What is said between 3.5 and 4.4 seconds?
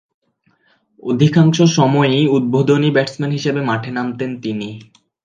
মাঠে নামতেন